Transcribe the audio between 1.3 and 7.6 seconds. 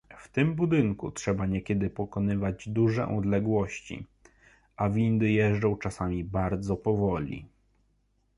niekiedy pokonywać duże odległości, a windy jeżdżą czasami bardzo powoli